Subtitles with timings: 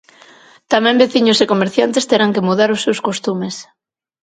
[0.73, 3.55] Tamén veciños e comerciantes terán que mudar os seus costumes.